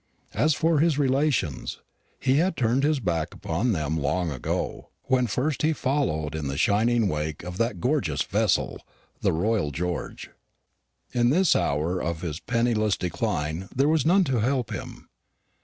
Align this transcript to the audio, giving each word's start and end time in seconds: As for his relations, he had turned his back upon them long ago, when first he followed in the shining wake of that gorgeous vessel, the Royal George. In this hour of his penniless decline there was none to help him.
As 0.33 0.55
for 0.55 0.79
his 0.79 0.97
relations, 0.97 1.77
he 2.19 2.37
had 2.37 2.57
turned 2.57 2.81
his 2.83 2.99
back 2.99 3.35
upon 3.35 3.71
them 3.71 3.99
long 3.99 4.31
ago, 4.31 4.89
when 5.03 5.27
first 5.27 5.61
he 5.61 5.73
followed 5.73 6.33
in 6.33 6.47
the 6.47 6.57
shining 6.57 7.07
wake 7.07 7.43
of 7.43 7.57
that 7.59 7.79
gorgeous 7.79 8.23
vessel, 8.23 8.79
the 9.19 9.31
Royal 9.31 9.69
George. 9.69 10.31
In 11.13 11.29
this 11.29 11.55
hour 11.55 12.01
of 12.01 12.21
his 12.21 12.39
penniless 12.39 12.97
decline 12.97 13.69
there 13.75 13.87
was 13.87 14.03
none 14.03 14.23
to 14.23 14.39
help 14.39 14.71
him. 14.73 15.07